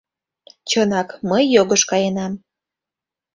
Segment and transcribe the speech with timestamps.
[0.69, 2.33] Чынак, мый йогыш каенам.